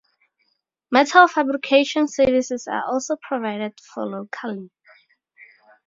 [0.89, 4.71] Metal fabrication services are also provided for locally.